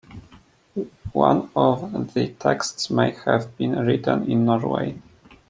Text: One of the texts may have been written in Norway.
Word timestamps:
One 1.13 1.51
of 1.55 2.15
the 2.15 2.29
texts 2.29 2.89
may 2.89 3.11
have 3.25 3.55
been 3.55 3.77
written 3.77 4.31
in 4.31 4.45
Norway. 4.45 4.99